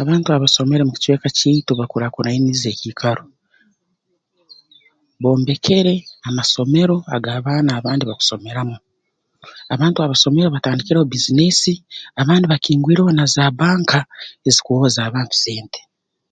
Abantu 0.00 0.28
abasomere 0.36 0.82
mu 0.84 0.92
kicweka 0.96 1.28
kyaitu 1.36 1.70
bakurakuraniize 1.80 2.66
ekiikaro 2.70 3.24
bombekere 5.20 5.94
amasomero 6.28 6.96
ag'abaana 7.14 7.70
abandi 7.78 8.02
bakusomeramu 8.04 8.76
abantu 9.74 9.98
abasomere 10.00 10.48
batandikireho 10.50 11.04
bbiizinesi 11.06 11.72
abandi 12.20 12.44
bakingwireho 12.52 13.10
na 13.14 13.24
za 13.34 13.46
bbanka 13.52 14.00
ezikwohoza 14.48 15.00
abantu 15.08 15.34
sente 15.44 15.80